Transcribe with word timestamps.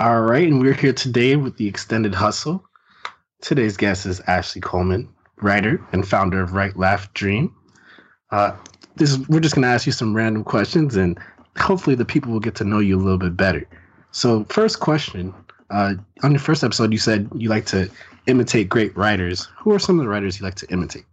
All 0.00 0.22
right, 0.22 0.48
and 0.48 0.60
we're 0.60 0.72
here 0.72 0.92
today 0.92 1.36
with 1.36 1.56
the 1.56 1.68
Extended 1.68 2.16
Hustle. 2.16 2.64
Today's 3.40 3.76
guest 3.76 4.06
is 4.06 4.18
Ashley 4.26 4.60
Coleman, 4.60 5.08
writer 5.36 5.80
and 5.92 6.06
founder 6.06 6.42
of 6.42 6.52
Write 6.52 6.76
Laugh 6.76 7.14
Dream. 7.14 7.54
Uh, 8.32 8.56
this 8.96 9.12
is, 9.12 9.28
we're 9.28 9.38
just 9.38 9.54
going 9.54 9.62
to 9.62 9.68
ask 9.68 9.86
you 9.86 9.92
some 9.92 10.12
random 10.12 10.42
questions, 10.42 10.96
and 10.96 11.16
hopefully 11.56 11.94
the 11.94 12.04
people 12.04 12.32
will 12.32 12.40
get 12.40 12.56
to 12.56 12.64
know 12.64 12.80
you 12.80 12.96
a 12.96 12.98
little 12.98 13.18
bit 13.18 13.36
better. 13.36 13.68
So, 14.10 14.42
first 14.50 14.80
question: 14.80 15.32
uh, 15.70 15.94
On 16.24 16.32
your 16.32 16.40
first 16.40 16.64
episode, 16.64 16.90
you 16.90 16.98
said 16.98 17.30
you 17.36 17.48
like 17.48 17.66
to 17.66 17.88
imitate 18.26 18.68
great 18.68 18.96
writers. 18.96 19.46
Who 19.58 19.72
are 19.72 19.78
some 19.78 20.00
of 20.00 20.04
the 20.04 20.10
writers 20.10 20.40
you 20.40 20.44
like 20.44 20.56
to 20.56 20.68
imitate? 20.72 21.04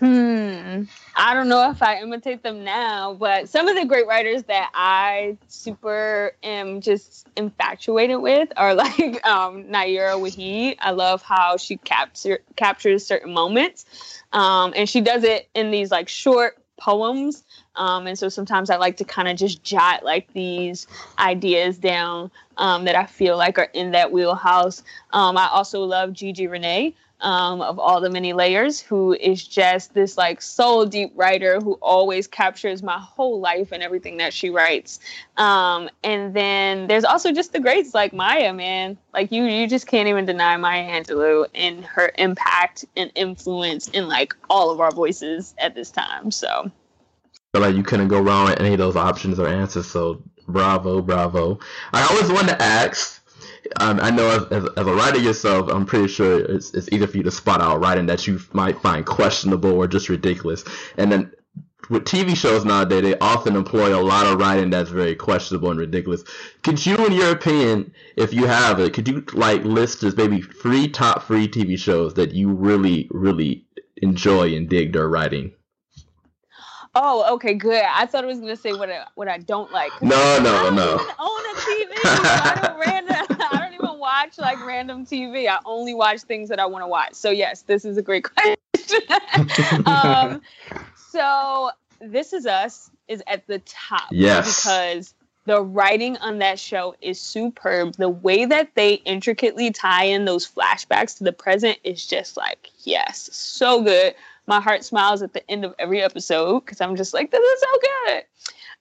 Hmm. 0.00 0.84
I 1.16 1.34
don't 1.34 1.48
know 1.48 1.70
if 1.70 1.82
I 1.82 2.00
imitate 2.00 2.44
them 2.44 2.62
now, 2.62 3.14
but 3.14 3.48
some 3.48 3.66
of 3.66 3.74
the 3.74 3.84
great 3.84 4.06
writers 4.06 4.44
that 4.44 4.70
I 4.72 5.36
super 5.48 6.36
am 6.44 6.80
just 6.80 7.26
infatuated 7.36 8.20
with 8.20 8.48
are 8.56 8.74
like 8.76 9.26
um, 9.26 9.64
Nayyirah 9.64 10.20
Waheed. 10.20 10.76
I 10.78 10.92
love 10.92 11.22
how 11.22 11.56
she 11.56 11.78
capture 11.78 12.38
captures 12.54 13.04
certain 13.04 13.32
moments, 13.32 14.22
um, 14.32 14.72
and 14.76 14.88
she 14.88 15.00
does 15.00 15.24
it 15.24 15.48
in 15.54 15.72
these 15.72 15.90
like 15.90 16.08
short 16.08 16.58
poems. 16.78 17.42
Um, 17.74 18.06
and 18.06 18.16
so 18.16 18.28
sometimes 18.28 18.70
I 18.70 18.76
like 18.76 18.96
to 18.98 19.04
kind 19.04 19.26
of 19.26 19.36
just 19.36 19.64
jot 19.64 20.04
like 20.04 20.32
these 20.32 20.86
ideas 21.18 21.76
down 21.76 22.30
um, 22.56 22.84
that 22.84 22.94
I 22.94 23.06
feel 23.06 23.36
like 23.36 23.58
are 23.58 23.68
in 23.74 23.90
that 23.92 24.12
wheelhouse. 24.12 24.84
Um, 25.12 25.36
I 25.36 25.48
also 25.48 25.82
love 25.82 26.12
Gigi 26.12 26.46
Renee 26.46 26.94
um, 27.20 27.60
of 27.60 27.78
all 27.78 28.00
the 28.00 28.10
many 28.10 28.32
layers, 28.32 28.80
who 28.80 29.14
is 29.14 29.46
just 29.46 29.94
this 29.94 30.16
like 30.16 30.40
soul 30.40 30.86
deep 30.86 31.12
writer 31.16 31.60
who 31.60 31.74
always 31.82 32.26
captures 32.26 32.82
my 32.82 32.98
whole 32.98 33.40
life 33.40 33.72
and 33.72 33.82
everything 33.82 34.18
that 34.18 34.32
she 34.32 34.50
writes. 34.50 35.00
Um, 35.36 35.88
and 36.04 36.34
then 36.34 36.86
there's 36.86 37.04
also 37.04 37.32
just 37.32 37.52
the 37.52 37.60
greats 37.60 37.94
like 37.94 38.12
Maya, 38.12 38.52
man. 38.52 38.96
Like 39.12 39.32
you, 39.32 39.44
you 39.44 39.66
just 39.68 39.86
can't 39.86 40.08
even 40.08 40.24
deny 40.24 40.56
Maya 40.56 40.86
Angelou 40.88 41.46
and 41.54 41.84
her 41.84 42.12
impact 42.18 42.84
and 42.96 43.10
influence 43.14 43.88
in 43.88 44.08
like 44.08 44.34
all 44.48 44.70
of 44.70 44.80
our 44.80 44.90
voices 44.90 45.54
at 45.58 45.74
this 45.74 45.90
time. 45.90 46.30
So. 46.30 46.70
feel 47.52 47.62
like 47.62 47.74
you 47.74 47.82
couldn't 47.82 48.08
go 48.08 48.20
wrong 48.20 48.46
with 48.46 48.60
any 48.60 48.72
of 48.72 48.78
those 48.78 48.96
options 48.96 49.38
or 49.38 49.48
answers. 49.48 49.86
So 49.86 50.22
bravo, 50.46 51.02
bravo. 51.02 51.58
I 51.92 52.02
always 52.04 52.30
wanted 52.30 52.58
to 52.58 52.62
ask 52.62 53.17
um, 53.76 54.00
I 54.00 54.10
know 54.10 54.28
as, 54.30 54.44
as, 54.64 54.70
as, 54.76 54.86
a 54.86 54.94
writer 54.94 55.18
yourself, 55.18 55.70
I'm 55.70 55.86
pretty 55.86 56.08
sure 56.08 56.40
it's, 56.40 56.72
it's 56.74 56.88
easy 56.92 57.06
for 57.06 57.16
you 57.16 57.22
to 57.24 57.30
spot 57.30 57.60
out 57.60 57.80
writing 57.80 58.06
that 58.06 58.26
you 58.26 58.40
might 58.52 58.80
find 58.80 59.04
questionable 59.04 59.72
or 59.72 59.86
just 59.86 60.08
ridiculous. 60.08 60.64
And 60.96 61.10
then 61.10 61.32
with 61.90 62.04
TV 62.04 62.36
shows 62.36 62.64
nowadays, 62.64 63.02
they 63.02 63.18
often 63.18 63.56
employ 63.56 63.98
a 63.98 64.02
lot 64.02 64.26
of 64.26 64.38
writing 64.38 64.70
that's 64.70 64.90
very 64.90 65.14
questionable 65.14 65.70
and 65.70 65.80
ridiculous. 65.80 66.24
Could 66.62 66.84
you, 66.84 66.96
in 67.06 67.12
your 67.12 67.32
opinion, 67.32 67.92
if 68.16 68.32
you 68.32 68.46
have 68.46 68.80
it, 68.80 68.92
could 68.92 69.08
you 69.08 69.24
like 69.32 69.64
list 69.64 70.00
just 70.00 70.16
maybe 70.16 70.42
three 70.42 70.88
top 70.88 71.26
three 71.26 71.48
TV 71.48 71.78
shows 71.78 72.14
that 72.14 72.32
you 72.32 72.50
really, 72.50 73.08
really 73.10 73.64
enjoy 73.96 74.54
and 74.54 74.68
dig 74.68 74.92
their 74.92 75.08
writing? 75.08 75.52
Oh, 76.94 77.34
okay, 77.34 77.54
good. 77.54 77.84
I 77.84 78.06
thought 78.06 78.24
I 78.24 78.26
was 78.26 78.40
gonna 78.40 78.56
say 78.56 78.72
what 78.72 78.90
I 78.90 79.04
what 79.14 79.28
I 79.28 79.38
don't 79.38 79.70
like. 79.70 79.92
No, 80.02 80.38
no, 80.42 80.68
no. 80.70 80.94
own 81.18 81.40
a 81.40 81.54
TV. 81.54 81.92
I 82.04 82.60
don't 82.62 82.78
random. 82.86 83.36
I 83.52 83.58
don't 83.60 83.74
even 83.74 83.98
watch 84.28 84.38
like 84.38 84.64
random 84.64 85.06
TV. 85.06 85.48
I 85.48 85.58
only 85.64 85.94
watch 85.94 86.22
things 86.22 86.48
that 86.48 86.58
I 86.58 86.66
want 86.66 86.82
to 86.82 86.88
watch. 86.88 87.14
So 87.14 87.30
yes, 87.30 87.62
this 87.62 87.84
is 87.84 87.96
a 87.96 88.02
great 88.02 88.24
question. 88.74 89.00
um, 89.86 90.40
so 90.96 91.70
this 92.00 92.32
is 92.32 92.46
us 92.46 92.90
is 93.08 93.22
at 93.26 93.46
the 93.46 93.60
top. 93.60 94.08
Yes. 94.10 94.62
Because 94.62 95.14
the 95.46 95.62
writing 95.62 96.16
on 96.18 96.38
that 96.38 96.58
show 96.58 96.94
is 97.00 97.20
superb. 97.20 97.94
The 97.96 98.10
way 98.10 98.44
that 98.44 98.74
they 98.74 98.94
intricately 98.94 99.70
tie 99.70 100.04
in 100.04 100.26
those 100.26 100.46
flashbacks 100.46 101.16
to 101.18 101.24
the 101.24 101.32
present 101.32 101.78
is 101.84 102.06
just 102.06 102.36
like, 102.36 102.70
yes, 102.84 103.30
so 103.32 103.82
good 103.82 104.14
my 104.48 104.60
heart 104.60 104.82
smiles 104.82 105.22
at 105.22 105.34
the 105.34 105.48
end 105.50 105.64
of 105.64 105.74
every 105.78 106.02
episode 106.02 106.60
because 106.60 106.80
I'm 106.80 106.96
just 106.96 107.14
like, 107.14 107.30
this 107.30 107.40
is 107.40 107.60
so 107.60 107.78
good. 107.80 108.24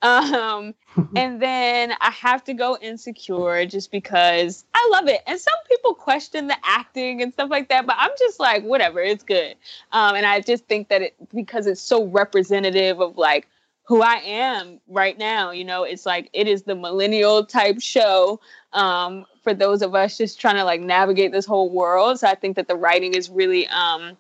Um, 0.02 0.74
and 1.16 1.42
then 1.42 1.94
I 2.00 2.12
have 2.12 2.44
to 2.46 2.54
go 2.54 2.78
insecure 2.82 3.66
just 3.66 3.92
because 3.92 4.66
I 4.74 4.90
love 4.94 5.08
it. 5.08 5.22
And 5.28 5.40
some 5.40 5.54
people 5.68 5.94
question 5.94 6.48
the 6.48 6.58
acting 6.64 7.22
and 7.22 7.34
stuff 7.34 7.50
like 7.50 7.70
that, 7.70 7.86
but 7.86 7.96
I'm 8.00 8.12
just 8.18 8.40
like, 8.40 8.64
whatever, 8.64 9.00
it's 9.00 9.24
good. 9.24 9.56
Um, 9.92 10.16
and 10.16 10.26
I 10.26 10.40
just 10.40 10.66
think 10.68 10.90
that 10.90 11.02
it 11.02 11.16
because 11.34 11.68
it's 11.68 11.82
so 11.82 12.06
representative 12.06 13.02
of 13.02 13.18
like 13.18 13.48
who 13.84 14.02
I 14.02 14.16
am 14.16 14.80
right 14.88 15.18
now. 15.18 15.52
You 15.52 15.66
know, 15.66 15.84
it's 15.84 16.06
like 16.06 16.30
it 16.34 16.48
is 16.48 16.64
the 16.64 16.76
millennial 16.76 17.46
type 17.46 17.82
show 17.82 18.40
um, 18.74 19.26
for 19.44 19.54
those 19.54 19.82
of 19.82 19.96
us 19.96 20.18
just 20.18 20.40
trying 20.40 20.56
to 20.56 20.64
like 20.64 20.82
navigate 20.82 21.32
this 21.32 21.46
whole 21.46 21.70
world. 21.70 22.20
So 22.20 22.28
I 22.28 22.36
think 22.36 22.56
that 22.58 22.68
the 22.68 22.76
writing 22.76 23.14
is 23.14 23.30
really 23.30 23.68
um, 23.68 24.18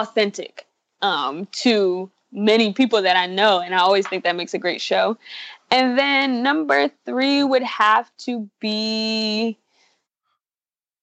authentic 0.00 0.66
um, 1.02 1.46
to 1.52 2.10
many 2.32 2.72
people 2.72 3.02
that 3.02 3.16
I 3.16 3.26
know. 3.26 3.60
And 3.60 3.74
I 3.74 3.78
always 3.78 4.06
think 4.06 4.24
that 4.24 4.36
makes 4.36 4.54
a 4.54 4.58
great 4.58 4.80
show. 4.80 5.16
And 5.70 5.98
then 5.98 6.42
number 6.42 6.90
three 7.04 7.42
would 7.42 7.62
have 7.62 8.10
to 8.18 8.48
be. 8.60 9.58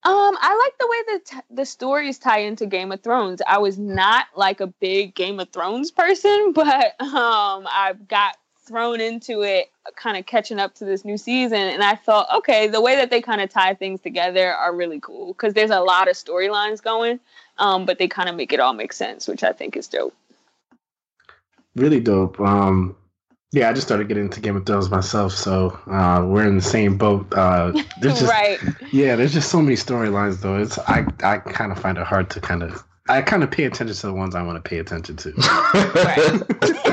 Um, 0.06 0.38
I 0.42 0.64
like 0.66 0.78
the 0.80 0.88
way 0.88 0.98
that 1.08 1.26
t- 1.26 1.56
the 1.56 1.66
stories 1.66 2.20
tie 2.20 2.40
into 2.40 2.66
Game 2.66 2.92
of 2.92 3.02
Thrones. 3.02 3.42
I 3.48 3.60
was 3.60 3.78
not 3.78 4.26
like 4.36 4.60
a 4.60 4.68
big 4.68 5.16
Game 5.16 5.40
of 5.40 5.50
Thrones 5.50 5.92
person, 5.92 6.52
but 6.56 7.00
um, 7.02 7.68
I've 7.72 8.08
got 8.08 8.36
thrown 8.66 9.02
into 9.02 9.42
it 9.42 9.72
kind 9.96 10.18
of 10.18 10.26
catching 10.26 10.60
up 10.60 10.74
to 10.76 10.86
this 10.86 11.04
new 11.04 11.18
season 11.18 11.58
and 11.58 11.84
i 11.84 11.96
thought 11.96 12.28
okay 12.34 12.68
the 12.68 12.82
way 12.82 12.96
that 12.96 13.10
they 13.10 13.22
kind 13.22 13.42
of 13.42 13.50
tie 13.50 13.74
things 13.74 14.00
together 14.00 14.54
are 14.54 14.74
really 14.74 15.00
cool 15.00 15.34
because 15.34 15.54
there's 15.54 15.70
a 15.70 15.82
lot 15.82 16.08
of 16.08 16.16
storylines 16.16 16.82
going 16.82 17.20
um, 17.60 17.86
but 17.86 18.00
they 18.00 18.08
kind 18.08 18.30
of 18.30 18.36
make 18.36 18.52
it 18.54 18.60
all 18.60 18.74
make 18.74 18.94
sense 18.94 19.28
which 19.28 19.44
i 19.44 19.52
think 19.52 19.76
is 19.76 19.88
dope. 19.88 20.16
Really 21.76 22.00
dope 22.00 22.40
um, 22.40 22.96
yeah 23.52 23.70
i 23.70 23.74
just 23.74 23.86
started 23.86 24.08
getting 24.08 24.26
into 24.26 24.40
game 24.40 24.56
of 24.56 24.66
thrones 24.66 24.90
myself 24.90 25.34
so 25.34 25.78
uh, 25.88 26.24
we're 26.26 26.48
in 26.48 26.56
the 26.56 26.62
same 26.62 26.98
boat 26.98 27.32
uh, 27.34 27.72
there's 28.00 28.20
just 28.20 28.32
right. 28.32 28.60
Yeah 28.92 29.16
there's 29.16 29.34
just 29.34 29.50
so 29.50 29.62
many 29.62 29.76
storylines 29.76 30.42
though 30.42 30.58
it's 30.58 30.80
i 30.80 31.06
i 31.24 31.38
kind 31.38 31.72
of 31.72 31.80
find 31.80 31.98
it 31.98 32.06
hard 32.06 32.30
to 32.32 32.40
kind 32.40 32.64
of 32.64 32.84
I 33.10 33.22
kind 33.22 33.44
of 33.44 33.52
pay 33.52 33.66
attention 33.66 33.96
to 33.96 34.08
the 34.08 34.14
ones 34.14 34.34
I 34.34 34.42
want 34.44 34.64
to 34.64 34.70
pay 34.70 34.80
attention 34.80 35.18
to. 35.18 35.34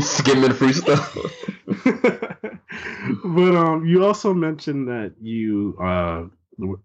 Skimming 0.00 0.52
free 0.52 0.72
stuff. 0.72 1.16
but 3.24 3.54
um, 3.56 3.84
you 3.86 4.04
also 4.04 4.34
mentioned 4.34 4.88
that 4.88 5.14
you 5.20 5.76
uh, 5.80 6.24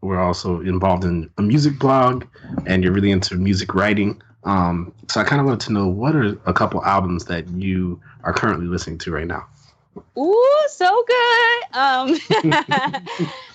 were 0.02 0.20
also 0.20 0.62
involved 0.62 1.04
in 1.04 1.30
a 1.38 1.42
music 1.42 1.80
blog, 1.80 2.26
and 2.66 2.84
you're 2.84 2.94
really 2.94 3.12
into 3.12 3.36
music 3.36 3.74
writing. 3.74 4.22
Um, 4.44 4.94
so 5.10 5.20
I 5.20 5.24
kind 5.24 5.40
of 5.40 5.46
wanted 5.46 5.62
to 5.68 5.74
know 5.74 5.88
what 5.88 6.16
are 6.16 6.38
a 6.46 6.54
couple 6.54 6.84
albums 6.86 7.26
that 7.26 7.48
you 7.50 8.02
are 8.24 8.34
currently 8.34 8.68
listening 8.68 8.98
to 9.00 9.12
right 9.12 9.28
now. 9.28 9.48
Ooh, 10.18 10.68
so 10.70 11.06
good. 11.08 11.64
Um, 11.74 12.18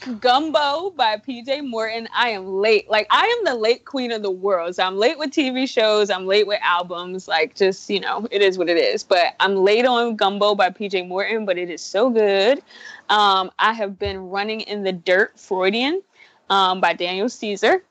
Gumbo 0.21 0.91
by 0.91 1.17
PJ 1.17 1.69
Morton. 1.69 2.09
I 2.15 2.31
am 2.31 2.47
late. 2.47 2.89
Like 2.89 3.07
I 3.11 3.25
am 3.27 3.45
the 3.45 3.55
late 3.55 3.85
queen 3.85 4.13
of 4.13 4.23
the 4.23 4.31
world. 4.31 4.75
So 4.77 4.83
I'm 4.83 4.97
late 4.97 5.19
with 5.19 5.31
TV 5.31 5.69
shows. 5.69 6.11
I'm 6.11 6.27
late 6.27 6.47
with 6.47 6.61
albums. 6.63 7.29
Like 7.29 7.55
just 7.55 7.89
you 7.91 8.01
know, 8.01 8.27
it 8.31 8.43
is 8.43 8.59
what 8.59 8.69
it 8.69 8.77
is. 8.77 9.03
But 9.03 9.35
I'm 9.41 9.57
late 9.57 9.87
on 9.87 10.17
Gumbo 10.17 10.55
by 10.55 10.71
PJ 10.71 11.07
Morton. 11.09 11.45
But 11.45 11.59
it 11.59 11.71
is 11.71 11.83
so 11.83 12.11
good. 12.11 12.63
Um, 13.09 13.51
I 13.59 13.73
have 13.73 13.99
been 13.99 14.29
running 14.31 14.61
in 14.63 14.83
the 14.83 14.93
dirt. 14.93 15.39
Freudian 15.39 16.03
um, 16.51 16.81
by 16.81 16.93
Daniel 16.93 17.29
Caesar 17.29 17.83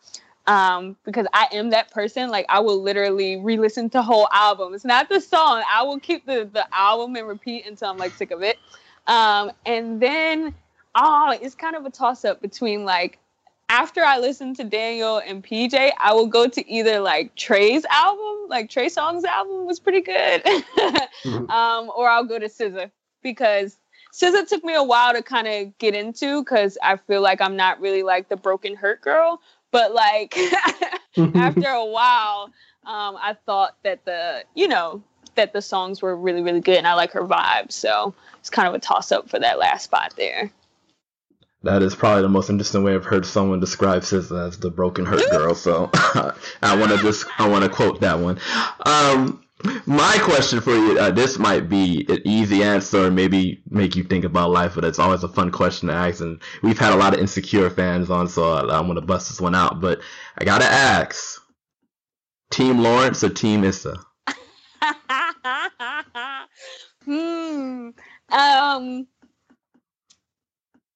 um, 0.46 0.98
because 1.06 1.28
I 1.34 1.48
am 1.54 1.70
that 1.70 1.92
person. 1.92 2.30
Like 2.30 2.46
I 2.50 2.60
will 2.60 2.82
literally 2.82 3.38
re-listen 3.38 3.90
to 3.92 4.02
whole 4.02 4.28
albums, 4.32 4.84
not 4.84 5.10
the 5.10 5.22
song. 5.22 5.64
I 5.72 5.84
will 5.84 6.00
keep 6.00 6.26
the 6.26 6.50
the 6.52 6.66
album 6.76 7.16
and 7.16 7.28
repeat 7.28 7.66
until 7.66 7.90
I'm 7.90 7.98
like 7.98 8.14
sick 8.14 8.32
of 8.32 8.42
it. 8.42 8.58
Um, 9.08 9.52
and 9.66 10.02
then 10.02 10.54
oh, 10.96 11.38
it's 11.42 11.56
kind 11.56 11.76
of 11.76 11.86
a 11.86 11.90
toss 11.90 12.26
up 12.26 12.42
between 12.42 12.86
like 12.86 13.20
after 13.70 14.04
I 14.04 14.20
listen 14.20 14.54
to 14.56 14.64
Daniel 14.64 15.22
and 15.26 15.44
PJ, 15.44 15.92
I 16.00 16.14
will 16.14 16.28
go 16.28 16.48
to 16.48 16.72
either 16.72 17.00
like 17.00 17.36
Trey's 17.36 17.86
album, 17.86 18.50
like 18.50 18.70
Trey 18.70 18.88
Songz 18.88 19.24
album 19.24 19.66
was 19.66 19.80
pretty 19.80 20.02
good, 20.02 20.44
mm-hmm. 20.44 21.28
um, 21.50 21.92
or 21.96 22.08
I'll 22.08 22.26
go 22.26 22.38
to 22.38 22.48
SZA 22.48 22.92
because 23.24 23.78
SZA 24.14 24.48
took 24.48 24.64
me 24.64 24.76
a 24.76 24.84
while 24.84 25.14
to 25.14 25.24
kind 25.24 25.48
of 25.48 25.78
get 25.80 25.96
into 25.96 26.44
because 26.44 26.78
I 26.84 26.98
feel 26.98 27.22
like 27.22 27.42
I'm 27.42 27.56
not 27.56 27.80
really 27.80 28.04
like 28.04 28.30
the 28.30 28.36
broken 28.36 28.76
hurt 28.76 29.02
girl. 29.02 29.42
But 29.74 29.94
like 29.94 30.38
after 31.36 31.68
a 31.68 31.86
while, 31.86 32.52
um, 32.86 33.18
I 33.20 33.36
thought 33.46 33.76
that 33.84 34.06
the 34.06 34.46
you 34.54 34.70
know 34.70 35.04
that 35.36 35.52
the 35.52 35.62
songs 35.62 36.02
were 36.02 36.16
really 36.16 36.42
really 36.42 36.62
good, 36.62 36.78
and 36.78 36.88
I 36.88 36.94
like 36.94 37.12
her 37.12 37.24
vibe. 37.24 37.72
So 37.72 38.14
it's 38.40 38.52
kind 38.52 38.68
of 38.70 38.76
a 38.76 38.80
toss 38.80 39.12
up 39.12 39.30
for 39.30 39.40
that 39.40 39.60
last 39.60 39.86
spot 39.86 40.14
there. 40.16 40.52
That 41.64 41.82
is 41.82 41.96
probably 41.96 42.22
the 42.22 42.30
most 42.30 42.50
interesting 42.50 42.84
way 42.84 42.94
I've 42.94 43.06
heard 43.06 43.26
someone 43.26 43.62
describe 43.62 44.04
SZA 44.04 44.48
as 44.50 44.60
the 44.60 44.70
broken 44.70 45.06
hurt 45.06 45.24
girl. 45.32 45.56
So 45.56 45.90
I 45.94 46.76
want 46.78 46.92
to 46.92 46.98
just 47.00 47.26
I 47.40 47.50
want 47.50 47.64
to 47.64 47.70
quote 47.70 48.02
that 48.02 48.20
one. 48.20 48.40
Um, 48.86 49.43
My 49.86 50.18
question 50.22 50.60
for 50.62 50.72
you, 50.72 51.00
uh, 51.00 51.12
this 51.12 51.40
might 51.40 51.70
be 51.70 52.06
an 52.10 52.20
easy 52.26 52.64
answer, 52.64 53.10
maybe 53.10 53.62
make 53.70 53.96
you 53.96 54.04
think 54.04 54.26
about 54.26 54.52
life, 54.52 54.76
but 54.76 54.84
it's 54.84 55.00
always 55.00 55.24
a 55.24 55.28
fun 55.28 55.52
question 55.52 55.88
to 55.88 55.94
ask. 55.94 56.22
And 56.22 56.42
we've 56.62 56.80
had 56.80 56.94
a 56.94 56.98
lot 56.98 57.14
of 57.14 57.20
insecure 57.20 57.70
fans 57.70 58.10
on, 58.10 58.28
so 58.28 58.52
I, 58.52 58.78
I'm 58.78 58.86
going 58.86 58.96
to 58.96 59.02
bust 59.02 59.30
this 59.30 59.40
one 59.40 59.56
out. 59.56 59.80
But 59.80 60.02
I 60.38 60.44
got 60.44 60.60
to 60.60 60.66
ask 60.66 61.42
Team 62.52 62.80
Lawrence 62.80 63.24
or 63.24 63.30
Team 63.30 63.64
Issa? 63.64 63.96
hmm. 67.06 67.90
Um. 68.32 69.08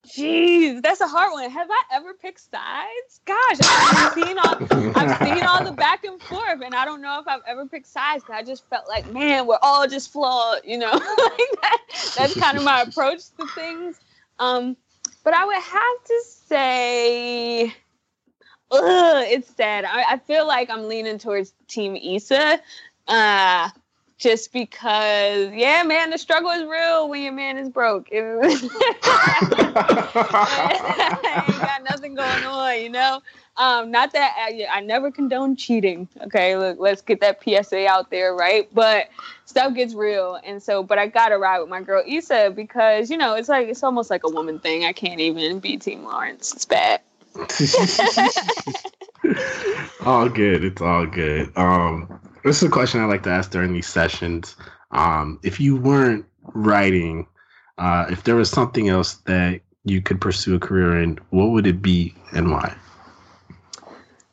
Jeez, 0.07 0.81
that's 0.81 1.01
a 1.01 1.07
hard 1.07 1.33
one. 1.33 1.49
Have 1.49 1.67
I 1.69 1.83
ever 1.93 2.13
picked 2.13 2.39
sides? 2.39 3.21
Gosh, 3.25 3.57
I've 3.61 4.13
seen 4.13 4.37
all 4.37 4.57
I've 4.95 5.27
seen 5.27 5.43
all 5.43 5.63
the 5.63 5.73
back 5.73 6.03
and 6.03 6.21
forth, 6.21 6.61
and 6.63 6.73
I 6.73 6.85
don't 6.85 7.01
know 7.01 7.19
if 7.19 7.27
I've 7.27 7.41
ever 7.47 7.65
picked 7.65 7.87
sides. 7.87 8.23
I 8.29 8.43
just 8.43 8.67
felt 8.69 8.87
like, 8.87 9.11
man, 9.11 9.47
we're 9.47 9.59
all 9.61 9.87
just 9.87 10.11
flawed, 10.11 10.61
you 10.63 10.77
know. 10.77 10.91
like 10.91 11.01
that, 11.01 11.77
that's 12.17 12.39
kind 12.39 12.57
of 12.57 12.63
my 12.63 12.81
approach 12.81 13.23
to 13.37 13.47
things. 13.53 13.99
Um, 14.39 14.77
but 15.23 15.33
I 15.33 15.45
would 15.45 15.61
have 15.61 16.03
to 16.05 16.23
say, 16.47 17.65
ugh, 18.71 19.25
it's 19.27 19.53
sad. 19.55 19.83
I, 19.85 20.13
I 20.13 20.17
feel 20.19 20.47
like 20.47 20.69
I'm 20.69 20.87
leaning 20.87 21.17
towards 21.17 21.53
Team 21.67 21.95
Issa. 21.95 22.59
Uh, 23.07 23.69
just 24.17 24.51
because, 24.51 25.51
yeah, 25.53 25.83
man, 25.83 26.09
the 26.09 26.17
struggle 26.17 26.49
is 26.49 26.63
real 26.63 27.07
when 27.07 27.21
your 27.21 27.33
man 27.33 27.57
is 27.57 27.69
broke. 27.69 28.09
ain't 28.11 28.31
got 31.61 31.83
nothing 31.83 32.15
going 32.15 32.43
on, 32.43 32.81
you 32.81 32.89
know. 32.89 33.21
Um, 33.57 33.89
not 33.91 34.13
that 34.13 34.35
I, 34.37 34.67
I 34.71 34.81
never 34.81 35.11
condone 35.11 35.55
cheating. 35.55 36.07
Okay, 36.21 36.55
look, 36.57 36.77
let's 36.79 37.01
get 37.01 37.21
that 37.21 37.41
PSA 37.43 37.87
out 37.87 38.11
there, 38.11 38.35
right? 38.35 38.67
But 38.73 39.09
stuff 39.45 39.73
gets 39.73 39.95
real, 39.95 40.39
and 40.43 40.61
so, 40.61 40.83
but 40.83 40.99
I 40.99 41.07
gotta 41.07 41.37
ride 41.39 41.59
with 41.59 41.69
my 41.69 41.81
girl 41.81 42.03
Issa 42.05 42.53
because 42.55 43.09
you 43.09 43.17
know 43.17 43.33
it's 43.33 43.49
like 43.49 43.67
it's 43.67 43.83
almost 43.83 44.11
like 44.11 44.23
a 44.23 44.29
woman 44.29 44.59
thing. 44.59 44.85
I 44.85 44.93
can't 44.93 45.19
even 45.19 45.59
be 45.59 45.77
Team 45.77 46.03
Lawrence. 46.03 46.53
It's 46.53 46.65
bad. 46.65 47.01
all 50.05 50.29
good. 50.29 50.63
It's 50.63 50.81
all 50.81 51.07
good. 51.07 51.51
Um, 51.57 52.19
this 52.47 52.57
is 52.57 52.69
a 52.69 52.71
question 52.71 53.01
I 53.01 53.05
like 53.05 53.23
to 53.23 53.29
ask 53.29 53.51
during 53.51 53.73
these 53.73 53.87
sessions. 53.87 54.55
Um, 54.91 55.39
if 55.43 55.59
you 55.59 55.75
weren't 55.75 56.25
writing, 56.53 57.27
uh, 57.77 58.05
if 58.09 58.23
there 58.23 58.35
was 58.35 58.49
something 58.49 58.87
else 58.87 59.15
that 59.25 59.59
you 59.83 60.01
could 60.01 60.21
pursue 60.21 60.55
a 60.55 60.59
career 60.59 61.01
in, 61.01 61.19
what 61.29 61.47
would 61.47 61.67
it 61.67 61.81
be 61.81 62.15
and 62.31 62.51
why? 62.51 62.75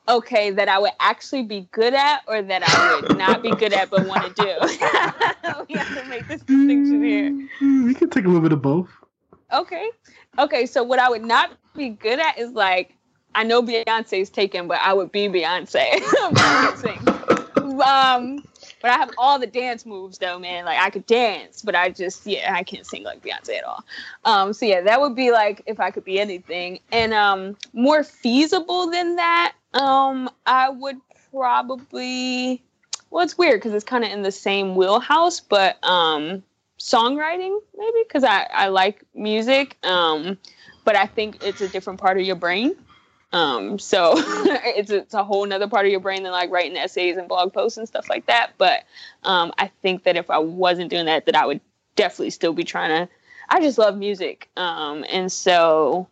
Okay, 0.08 0.50
that 0.50 0.69
I 0.69 0.78
would 0.78 0.93
actually 1.00 1.43
be 1.43 1.66
good 1.72 1.94
at, 1.94 2.22
or 2.28 2.43
that 2.43 2.62
I 2.62 3.00
would 3.00 3.19
not 3.19 3.43
be 3.43 3.50
good 3.50 3.72
at 3.72 3.90
but 3.90 4.06
want 4.06 4.37
to 4.37 4.43
do. 4.43 4.58
we 5.69 5.75
have 5.75 5.94
to 5.94 6.05
make 6.08 6.28
this 6.28 6.43
distinction 6.43 7.02
here. 7.02 7.84
We 7.84 7.94
can 7.94 8.10
take 8.10 8.25
a 8.25 8.28
little 8.28 8.43
bit 8.43 8.52
of 8.52 8.62
both. 8.62 8.90
Okay, 9.52 9.90
okay. 10.38 10.67
So 10.67 10.82
what 10.82 10.99
I 10.99 11.08
would 11.08 11.25
not 11.25 11.52
be 11.75 11.88
good 11.88 12.19
at 12.19 12.38
is 12.38 12.52
like 12.52 12.94
I 13.34 13.44
know 13.44 13.62
Beyonce's 13.62 14.31
taken, 14.31 14.69
but 14.69 14.78
I 14.82 14.93
would 14.93 15.10
be 15.10 15.28
Beyonce. 15.28 16.00
um, 17.82 18.44
but 18.80 18.90
I 18.90 18.94
have 18.94 19.10
all 19.18 19.38
the 19.38 19.46
dance 19.46 19.86
moves 19.86 20.18
though, 20.18 20.38
man. 20.38 20.64
Like 20.64 20.78
I 20.78 20.90
could 20.90 21.06
dance, 21.06 21.62
but 21.62 21.74
I 21.74 21.90
just 21.90 22.26
yeah, 22.26 22.54
I 22.54 22.62
can't 22.62 22.86
sing 22.86 23.02
like 23.02 23.22
Beyonce 23.22 23.58
at 23.58 23.64
all. 23.64 23.84
Um, 24.24 24.52
so 24.52 24.66
yeah, 24.66 24.80
that 24.82 25.00
would 25.00 25.14
be 25.14 25.30
like 25.30 25.62
if 25.66 25.80
I 25.80 25.90
could 25.90 26.04
be 26.04 26.20
anything. 26.20 26.80
And 26.92 27.12
um, 27.12 27.56
more 27.72 28.04
feasible 28.04 28.90
than 28.90 29.16
that, 29.16 29.54
um, 29.74 30.30
I 30.46 30.70
would 30.70 30.96
probably. 31.30 32.62
Well, 33.10 33.24
it's 33.24 33.38
weird 33.38 33.60
because 33.60 33.74
it's 33.74 33.84
kind 33.84 34.04
of 34.04 34.10
in 34.10 34.22
the 34.22 34.32
same 34.32 34.74
wheelhouse, 34.74 35.38
but 35.40 35.82
um, 35.84 36.42
songwriting 36.78 37.58
maybe 37.76 37.98
because 38.06 38.24
I 38.24 38.46
I 38.52 38.68
like 38.68 39.04
music. 39.14 39.76
Um, 39.84 40.38
but 40.84 40.96
I 40.96 41.06
think 41.06 41.42
it's 41.42 41.60
a 41.60 41.68
different 41.68 42.00
part 42.00 42.18
of 42.18 42.26
your 42.26 42.36
brain. 42.36 42.76
Um, 43.34 43.81
so 43.81 44.14
it's, 44.16 44.92
it's 44.92 45.12
a 45.12 45.25
whole 45.25 45.44
nother 45.44 45.69
part 45.69 45.86
of 45.86 45.90
your 45.90 46.00
brain 46.00 46.22
than 46.22 46.31
like 46.31 46.52
writing 46.52 46.76
essays 46.76 47.16
and 47.16 47.26
blog 47.26 47.52
posts 47.52 47.76
and 47.76 47.86
stuff 47.86 48.08
like 48.08 48.26
that. 48.26 48.52
But 48.58 48.84
um, 49.25 49.52
I 49.58 49.72
think 49.82 50.04
that 50.04 50.16
if 50.16 50.31
I 50.31 50.38
wasn't 50.38 50.88
doing 50.88 51.06
that, 51.06 51.26
that 51.26 51.34
I 51.34 51.44
would 51.44 51.60
definitely 51.96 52.31
still 52.31 52.52
be 52.52 52.62
trying 52.62 53.06
to. 53.06 53.12
I 53.48 53.60
just 53.60 53.76
love 53.76 53.98
music, 53.98 54.48
um, 54.56 55.04
and 55.10 55.31
so 55.31 56.08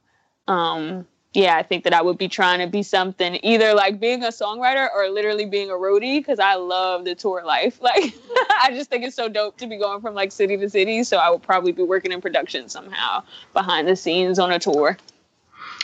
um, 0.48 1.06
yeah, 1.32 1.56
I 1.56 1.62
think 1.62 1.84
that 1.84 1.94
I 1.94 2.02
would 2.02 2.18
be 2.18 2.28
trying 2.28 2.58
to 2.58 2.66
be 2.66 2.82
something 2.82 3.38
either 3.42 3.72
like 3.72 4.00
being 4.00 4.22
a 4.24 4.28
songwriter 4.28 4.88
or 4.94 5.08
literally 5.08 5.46
being 5.46 5.70
a 5.70 5.74
roadie 5.74 6.18
because 6.18 6.38
I 6.38 6.56
love 6.56 7.04
the 7.04 7.14
tour 7.14 7.42
life. 7.44 7.80
Like 7.92 8.14
I 8.62 8.70
just 8.72 8.90
think 8.90 9.04
it's 9.04 9.16
so 9.16 9.28
dope 9.28 9.56
to 9.58 9.66
be 9.66 9.76
going 9.76 10.00
from 10.02 10.14
like 10.14 10.32
city 10.32 10.56
to 10.56 10.68
city. 10.68 11.04
So 11.04 11.18
I 11.18 11.30
would 11.30 11.42
probably 11.42 11.72
be 11.72 11.82
working 11.82 12.12
in 12.12 12.20
production 12.20 12.68
somehow 12.68 13.22
behind 13.52 13.88
the 13.88 13.96
scenes 13.96 14.38
on 14.38 14.52
a 14.52 14.58
tour. 14.58 14.98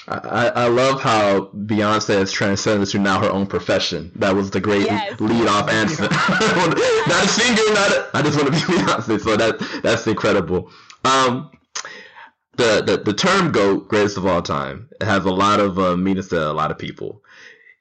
I, 0.09 0.53
I 0.55 0.69
love 0.69 1.03
how 1.03 1.51
Beyonce 1.55 2.17
has 2.17 2.33
transcended 2.33 2.89
to 2.89 2.99
now 2.99 3.21
her 3.21 3.31
own 3.31 3.47
profession. 3.47 4.11
That 4.17 4.35
was 4.35 4.51
the 4.51 4.61
great 4.61 4.87
yes. 4.87 5.21
lead 5.21 5.47
off 5.47 5.69
answer. 5.69 6.03
not 6.03 7.25
a 7.25 7.29
singer, 7.29 7.75
not 7.75 7.91
a, 7.91 8.11
I 8.15 8.23
just 8.23 8.37
want 8.37 8.47
to 8.47 8.53
be 8.53 8.59
Beyonce. 8.59 9.21
So 9.21 9.37
that 9.37 9.83
that's 9.83 10.07
incredible. 10.07 10.71
Um, 11.05 11.51
the, 12.57 12.83
the 12.85 12.97
the 13.05 13.13
term 13.13 13.53
"goat," 13.53 13.89
greatest 13.89 14.17
of 14.17 14.27
all 14.27 14.43
time, 14.43 14.89
has 15.01 15.25
a 15.25 15.31
lot 15.31 15.61
of 15.61 15.79
uh, 15.79 15.97
meanings 15.97 16.29
to 16.29 16.51
a 16.51 16.53
lot 16.53 16.71
of 16.71 16.79
people. 16.79 17.23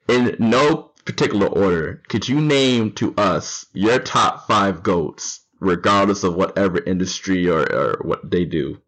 In 0.06 0.36
no 0.38 0.92
particular 1.04 1.46
order, 1.46 2.02
could 2.08 2.28
you 2.28 2.40
name 2.40 2.92
to 2.92 3.14
us 3.16 3.64
your 3.72 3.98
top 3.98 4.46
five 4.46 4.82
goats, 4.82 5.40
regardless 5.60 6.24
of 6.24 6.34
whatever 6.34 6.78
industry 6.84 7.48
or, 7.48 7.60
or 7.60 7.98
what 8.02 8.30
they 8.30 8.44
do? 8.44 8.78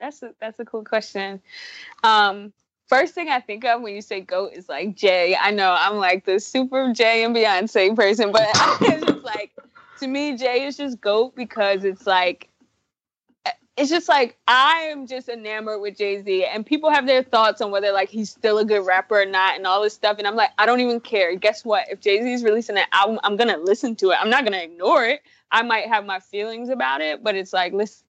That's 0.00 0.22
a 0.22 0.34
that's 0.40 0.58
a 0.60 0.64
cool 0.64 0.84
question. 0.84 1.40
Um, 2.02 2.52
first 2.86 3.14
thing 3.14 3.28
I 3.28 3.40
think 3.40 3.64
of 3.64 3.82
when 3.82 3.94
you 3.94 4.02
say 4.02 4.20
goat 4.20 4.52
is 4.54 4.68
like 4.68 4.94
Jay. 4.94 5.36
I 5.38 5.50
know 5.50 5.76
I'm 5.78 5.96
like 5.96 6.24
the 6.24 6.40
super 6.40 6.92
Jay 6.92 7.24
and 7.24 7.34
Beyonce 7.34 7.94
person, 7.94 8.32
but 8.32 8.48
it's 8.80 9.04
just 9.04 9.24
like 9.24 9.52
to 10.00 10.06
me, 10.06 10.36
Jay 10.36 10.64
is 10.64 10.76
just 10.76 11.00
goat 11.00 11.34
because 11.34 11.84
it's 11.84 12.06
like 12.06 12.48
it's 13.78 13.90
just 13.90 14.08
like 14.08 14.36
I 14.48 14.88
am 14.90 15.06
just 15.06 15.28
enamored 15.28 15.80
with 15.80 15.96
Jay 15.96 16.20
Z, 16.20 16.44
and 16.46 16.66
people 16.66 16.90
have 16.90 17.06
their 17.06 17.22
thoughts 17.22 17.60
on 17.60 17.70
whether 17.70 17.92
like 17.92 18.08
he's 18.08 18.28
still 18.28 18.58
a 18.58 18.64
good 18.64 18.84
rapper 18.84 19.20
or 19.22 19.26
not, 19.26 19.56
and 19.56 19.66
all 19.66 19.82
this 19.82 19.94
stuff. 19.94 20.18
And 20.18 20.26
I'm 20.26 20.34
like, 20.34 20.50
I 20.58 20.66
don't 20.66 20.80
even 20.80 20.98
care. 21.00 21.34
Guess 21.36 21.64
what? 21.64 21.84
If 21.88 22.00
Jay 22.00 22.20
Z 22.20 22.32
is 22.32 22.42
releasing 22.42 22.76
an 22.76 22.84
album, 22.92 23.20
I'm 23.22 23.36
gonna 23.36 23.56
listen 23.56 23.94
to 23.96 24.10
it. 24.10 24.18
I'm 24.20 24.30
not 24.30 24.44
gonna 24.44 24.58
ignore 24.58 25.04
it. 25.04 25.22
I 25.50 25.62
might 25.62 25.86
have 25.86 26.04
my 26.04 26.18
feelings 26.18 26.68
about 26.68 27.00
it, 27.00 27.22
but 27.22 27.36
it's 27.36 27.52
like, 27.52 27.72
listen, 27.72 28.04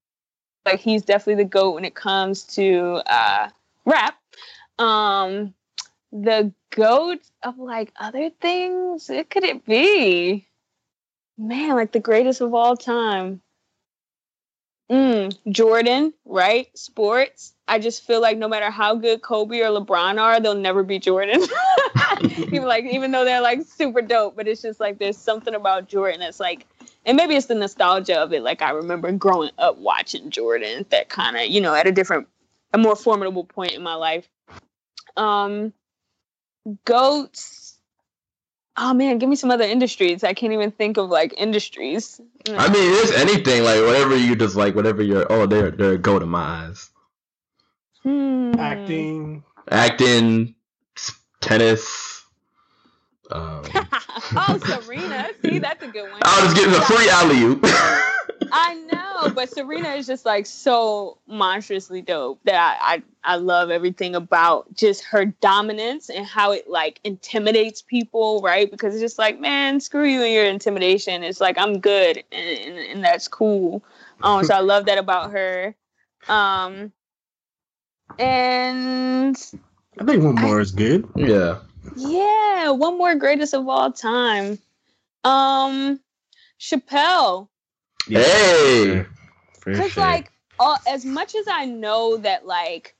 like 0.64 0.80
he's 0.80 1.02
definitely 1.02 1.42
the 1.42 1.48
goat 1.48 1.74
when 1.74 1.84
it 1.84 1.94
comes 1.94 2.44
to 2.44 3.02
uh, 3.06 3.48
rap. 3.84 4.18
Um, 4.78 5.54
the 6.12 6.52
goat 6.70 7.20
of 7.42 7.58
like 7.58 7.92
other 7.96 8.30
things, 8.30 9.08
what 9.08 9.30
could 9.30 9.44
it 9.44 9.64
be? 9.64 10.46
Man, 11.38 11.70
like 11.70 11.92
the 11.92 12.00
greatest 12.00 12.40
of 12.40 12.54
all 12.54 12.76
time. 12.76 13.40
Mm, 14.90 15.36
Jordan, 15.52 16.12
right? 16.24 16.66
Sports. 16.76 17.54
I 17.68 17.78
just 17.78 18.04
feel 18.04 18.20
like 18.20 18.36
no 18.36 18.48
matter 18.48 18.70
how 18.70 18.96
good 18.96 19.22
Kobe 19.22 19.60
or 19.60 19.68
LeBron 19.68 20.20
are, 20.20 20.40
they'll 20.40 20.56
never 20.56 20.82
be 20.82 20.98
Jordan. 20.98 21.40
even 22.20 22.64
like 22.64 22.84
even 22.84 23.12
though 23.12 23.24
they're 23.24 23.40
like 23.40 23.62
super 23.62 24.02
dope, 24.02 24.34
but 24.34 24.48
it's 24.48 24.62
just 24.62 24.80
like 24.80 24.98
there's 24.98 25.16
something 25.16 25.54
about 25.54 25.88
Jordan 25.88 26.18
that's 26.18 26.40
like 26.40 26.66
and 27.06 27.16
maybe 27.16 27.34
it's 27.34 27.46
the 27.46 27.54
nostalgia 27.54 28.18
of 28.18 28.32
it. 28.32 28.42
Like 28.42 28.62
I 28.62 28.70
remember 28.70 29.10
growing 29.12 29.50
up 29.58 29.78
watching 29.78 30.30
Jordan 30.30 30.86
that 30.90 31.08
kind 31.08 31.36
of, 31.36 31.46
you 31.46 31.60
know, 31.60 31.74
at 31.74 31.86
a 31.86 31.92
different, 31.92 32.28
a 32.72 32.78
more 32.78 32.96
formidable 32.96 33.44
point 33.44 33.72
in 33.72 33.82
my 33.82 33.94
life. 33.94 34.28
Um, 35.16 35.72
goats. 36.84 37.78
Oh 38.76 38.94
man, 38.94 39.18
give 39.18 39.28
me 39.28 39.36
some 39.36 39.50
other 39.50 39.64
industries. 39.64 40.24
I 40.24 40.34
can't 40.34 40.52
even 40.52 40.70
think 40.70 40.96
of 40.96 41.10
like 41.10 41.34
industries. 41.36 42.20
I 42.48 42.68
mean, 42.68 42.92
it's 43.02 43.12
anything 43.12 43.64
like 43.64 43.80
whatever 43.82 44.16
you 44.16 44.36
just 44.36 44.56
like, 44.56 44.74
whatever 44.74 45.02
you're. 45.02 45.26
Oh, 45.30 45.46
they're 45.46 45.70
they're 45.70 45.92
a 45.92 45.98
goat 45.98 46.22
in 46.22 46.28
my 46.28 46.40
eyes. 46.40 46.90
Hmm. 48.02 48.54
Acting. 48.58 49.44
Acting, 49.70 50.54
tennis, 51.40 52.09
um, 53.32 53.62
oh, 54.36 54.58
Serena. 54.64 55.28
See, 55.42 55.58
that's 55.58 55.82
a 55.82 55.88
good 55.88 56.10
one. 56.10 56.20
I 56.22 56.44
was 56.44 56.54
getting 56.54 56.74
a 56.74 56.80
free 56.82 57.08
alley 57.08 57.42
oop. 57.42 57.60
I 58.52 58.74
know, 58.74 59.32
but 59.34 59.48
Serena 59.48 59.90
is 59.90 60.06
just 60.06 60.26
like 60.26 60.44
so 60.44 61.18
monstrously 61.28 62.02
dope 62.02 62.40
that 62.44 62.78
I, 62.80 62.94
I 62.94 63.02
I 63.22 63.36
love 63.36 63.70
everything 63.70 64.14
about 64.14 64.74
just 64.74 65.04
her 65.04 65.26
dominance 65.26 66.10
and 66.10 66.26
how 66.26 66.52
it 66.52 66.68
like 66.68 67.00
intimidates 67.04 67.82
people, 67.82 68.40
right? 68.42 68.68
Because 68.70 68.94
it's 68.94 69.02
just 69.02 69.18
like, 69.18 69.38
man, 69.38 69.78
screw 69.78 70.04
you 70.04 70.22
and 70.22 70.32
your 70.32 70.46
intimidation. 70.46 71.22
It's 71.22 71.40
like 71.40 71.58
I'm 71.58 71.78
good, 71.78 72.24
and, 72.32 72.58
and, 72.58 72.78
and 72.78 73.04
that's 73.04 73.28
cool. 73.28 73.84
Um, 74.22 74.44
so 74.44 74.54
I 74.54 74.60
love 74.60 74.86
that 74.86 74.98
about 74.98 75.30
her. 75.32 75.74
Um, 76.28 76.92
and 78.18 79.36
I 79.98 80.04
think 80.04 80.24
one 80.24 80.34
more 80.34 80.58
I, 80.58 80.62
is 80.62 80.72
good. 80.72 81.08
Yeah. 81.14 81.58
Yeah, 81.96 82.70
one 82.70 82.98
more 82.98 83.14
greatest 83.14 83.54
of 83.54 83.68
all 83.68 83.92
time. 83.92 84.58
Um, 85.24 86.00
Chappelle. 86.58 87.48
Hey! 88.06 89.04
Because 89.64 89.96
like, 89.96 90.30
uh, 90.58 90.78
as 90.88 91.04
much 91.04 91.34
as 91.34 91.46
I 91.48 91.64
know 91.66 92.16
that 92.18 92.46
like 92.46 92.94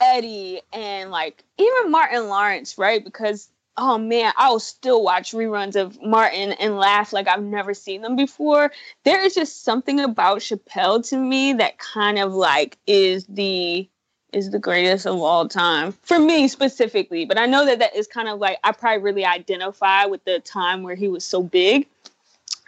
Eddie 0.00 0.60
and 0.72 1.10
like 1.10 1.44
even 1.58 1.90
Martin 1.90 2.28
Lawrence, 2.28 2.78
right? 2.78 3.02
Because 3.02 3.48
oh 3.76 3.98
man, 3.98 4.32
I 4.36 4.50
will 4.50 4.60
still 4.60 5.02
watch 5.02 5.32
reruns 5.32 5.76
of 5.76 6.00
Martin 6.02 6.52
and 6.52 6.78
laugh 6.78 7.12
like 7.12 7.28
I've 7.28 7.42
never 7.42 7.74
seen 7.74 8.02
them 8.02 8.16
before. 8.16 8.72
There 9.04 9.22
is 9.24 9.34
just 9.34 9.64
something 9.64 10.00
about 10.00 10.38
Chappelle 10.38 11.06
to 11.10 11.16
me 11.16 11.54
that 11.54 11.78
kind 11.78 12.18
of 12.18 12.32
like 12.32 12.78
is 12.86 13.26
the 13.26 13.88
is 14.32 14.50
the 14.50 14.58
greatest 14.58 15.06
of 15.06 15.20
all 15.20 15.48
time 15.48 15.92
for 16.02 16.18
me 16.18 16.48
specifically. 16.48 17.24
But 17.24 17.38
I 17.38 17.46
know 17.46 17.64
that 17.64 17.78
that 17.78 17.94
is 17.94 18.06
kind 18.06 18.28
of 18.28 18.38
like 18.38 18.58
I 18.64 18.72
probably 18.72 19.02
really 19.02 19.24
identify 19.24 20.04
with 20.04 20.24
the 20.24 20.40
time 20.40 20.82
where 20.82 20.94
he 20.94 21.08
was 21.08 21.24
so 21.24 21.42
big. 21.42 21.86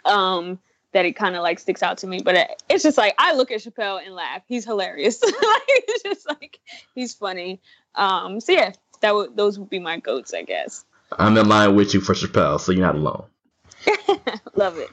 Um, 0.05 0.59
that 0.91 1.05
it 1.05 1.15
kind 1.15 1.35
of 1.35 1.43
like 1.43 1.59
sticks 1.59 1.83
out 1.83 1.97
to 1.99 2.07
me. 2.07 2.21
But 2.23 2.35
it, 2.35 2.63
it's 2.69 2.83
just 2.83 2.97
like 2.97 3.15
I 3.17 3.33
look 3.33 3.51
at 3.51 3.61
Chappelle 3.61 4.03
and 4.03 4.15
laugh. 4.15 4.41
He's 4.47 4.65
hilarious. 4.65 5.21
like 5.23 5.33
it's 5.67 6.03
just 6.03 6.27
like 6.27 6.59
he's 6.95 7.13
funny. 7.13 7.59
Um, 7.95 8.39
so 8.39 8.51
yeah, 8.51 8.71
that 9.01 9.13
would 9.13 9.35
those 9.35 9.59
would 9.59 9.69
be 9.69 9.79
my 9.79 9.99
goats, 9.99 10.33
I 10.33 10.43
guess. 10.43 10.85
I'm 11.17 11.37
in 11.37 11.47
line 11.47 11.75
with 11.75 11.93
you 11.93 12.01
for 12.01 12.13
Chappelle, 12.13 12.59
so 12.59 12.71
you're 12.71 12.85
not 12.85 12.95
alone. 12.95 13.25
Love 14.55 14.77
it. 14.77 14.89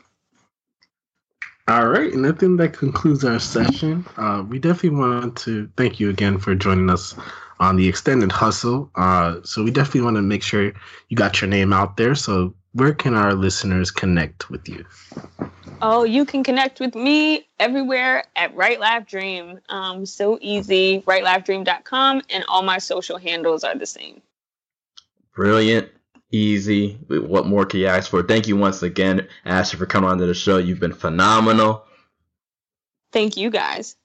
All 1.68 1.88
right, 1.88 2.12
and 2.12 2.24
I 2.24 2.30
think 2.30 2.58
that 2.58 2.74
concludes 2.74 3.24
our 3.24 3.40
session. 3.40 4.06
Uh, 4.16 4.44
we 4.48 4.60
definitely 4.60 4.98
want 5.00 5.36
to 5.38 5.68
thank 5.76 5.98
you 5.98 6.10
again 6.10 6.38
for 6.38 6.54
joining 6.54 6.88
us 6.88 7.16
on 7.58 7.74
the 7.74 7.88
extended 7.88 8.30
hustle. 8.30 8.88
Uh, 8.94 9.40
so 9.42 9.64
we 9.64 9.72
definitely 9.72 10.02
want 10.02 10.16
to 10.16 10.22
make 10.22 10.44
sure 10.44 10.72
you 11.08 11.16
got 11.16 11.40
your 11.40 11.48
name 11.48 11.72
out 11.72 11.96
there. 11.96 12.14
So 12.14 12.54
where 12.74 12.94
can 12.94 13.14
our 13.14 13.34
listeners 13.34 13.90
connect 13.90 14.48
with 14.48 14.68
you? 14.68 14.84
Oh, 15.82 16.04
you 16.04 16.24
can 16.24 16.44
connect 16.44 16.78
with 16.78 16.94
me 16.94 17.48
everywhere 17.58 18.24
at 18.36 18.54
Write 18.54 18.78
Laugh 18.78 19.06
Dream. 19.06 19.58
Um, 19.68 20.06
so 20.06 20.38
easy, 20.40 21.02
writelaughdream.com, 21.02 22.22
and 22.30 22.44
all 22.48 22.62
my 22.62 22.78
social 22.78 23.18
handles 23.18 23.64
are 23.64 23.76
the 23.76 23.86
same. 23.86 24.22
Brilliant 25.34 25.90
easy. 26.30 26.98
What 27.08 27.46
more 27.46 27.66
can 27.66 27.80
you 27.80 27.86
ask 27.86 28.10
for? 28.10 28.22
Thank 28.22 28.48
you 28.48 28.56
once 28.56 28.82
again, 28.82 29.28
Ashley, 29.44 29.78
for 29.78 29.86
coming 29.86 30.10
on 30.10 30.18
to 30.18 30.26
the 30.26 30.34
show. 30.34 30.58
You've 30.58 30.80
been 30.80 30.92
phenomenal. 30.92 31.84
Thank 33.12 33.36
you 33.36 33.50
guys. 33.50 33.96